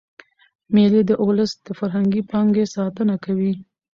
[0.73, 3.53] مېلې د اولس د فرهنګي پانګي ساتنه کوي.